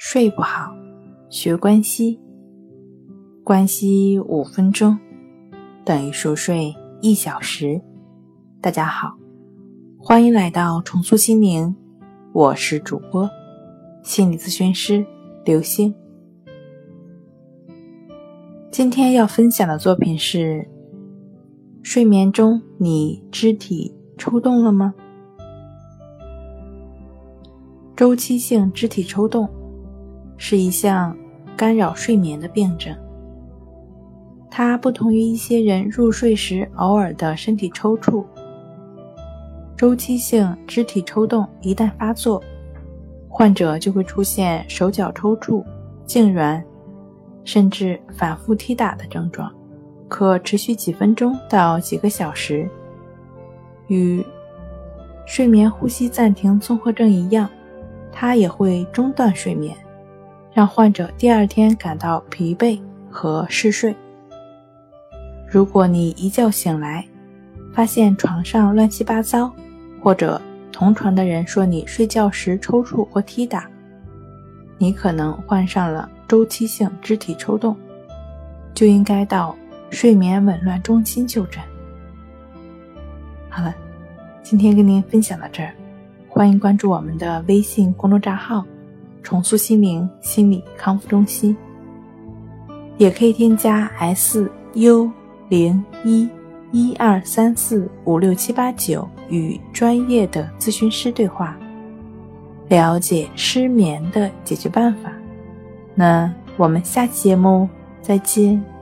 [0.00, 0.72] 睡不好，
[1.28, 2.20] 学关西。
[3.42, 4.96] 关西五分钟
[5.84, 7.82] 等于熟睡一小时。
[8.60, 9.18] 大家好，
[9.98, 11.74] 欢迎来到重塑心灵，
[12.32, 13.28] 我是主播
[14.04, 15.04] 心理咨询师
[15.44, 15.92] 刘星。
[18.70, 20.64] 今天要分享的作品是：
[21.82, 24.94] 睡眠中你肢体抽动了吗？
[27.96, 29.48] 周期性肢体抽动
[30.38, 31.14] 是一项
[31.54, 32.96] 干扰睡眠的病症。
[34.50, 38.24] 它不同于一些人入睡时偶尔的身体抽搐。
[39.76, 42.42] 周期性肢体抽动一旦发作，
[43.28, 45.62] 患者就会出现手脚抽搐、
[46.06, 46.62] 痉挛，
[47.44, 49.52] 甚至反复踢打的症状，
[50.08, 52.68] 可持续几分钟到几个小时，
[53.88, 54.24] 与
[55.26, 57.48] 睡眠呼吸暂停综合症一样。
[58.10, 59.76] 它也会中断睡眠，
[60.58, 63.94] 让患者第二天感到疲惫和嗜睡。
[65.48, 67.06] 如果你一觉醒来，
[67.72, 69.52] 发现床上乱七八糟，
[70.02, 73.70] 或者同床的人说你睡觉时抽搐或踢打，
[74.78, 77.76] 你可能患上了周期性肢体抽动，
[78.74, 79.54] 就应该到
[79.90, 81.62] 睡眠紊乱中心就诊。
[83.48, 83.72] 好了，
[84.42, 85.72] 今天跟您分享到这儿。
[86.28, 88.66] 欢迎关注我们的微信公众账号
[89.22, 91.56] “重塑心灵心理康复中心”，
[92.98, 95.10] 也可以添加 s u
[95.48, 96.28] 零一
[96.72, 101.56] 一二三四五六七八九与专业的咨询师对话，
[102.68, 105.12] 了解失眠的解决办法。
[105.94, 107.68] 那我们下期节目
[108.02, 108.77] 再见。